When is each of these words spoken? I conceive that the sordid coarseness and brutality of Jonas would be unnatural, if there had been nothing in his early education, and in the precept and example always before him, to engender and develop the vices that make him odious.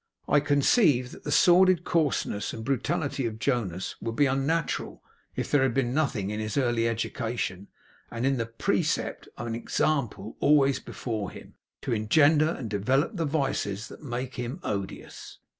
I 0.27 0.39
conceive 0.39 1.11
that 1.11 1.25
the 1.25 1.31
sordid 1.31 1.83
coarseness 1.83 2.53
and 2.53 2.65
brutality 2.65 3.27
of 3.27 3.37
Jonas 3.37 3.93
would 4.01 4.15
be 4.15 4.25
unnatural, 4.25 5.03
if 5.35 5.51
there 5.51 5.61
had 5.61 5.75
been 5.75 5.93
nothing 5.93 6.31
in 6.31 6.39
his 6.39 6.57
early 6.57 6.87
education, 6.87 7.67
and 8.09 8.25
in 8.25 8.37
the 8.37 8.47
precept 8.47 9.29
and 9.37 9.55
example 9.55 10.37
always 10.39 10.79
before 10.79 11.29
him, 11.29 11.53
to 11.83 11.93
engender 11.93 12.49
and 12.49 12.67
develop 12.67 13.15
the 13.15 13.25
vices 13.25 13.89
that 13.89 14.01
make 14.01 14.37
him 14.37 14.59
odious. 14.63 15.37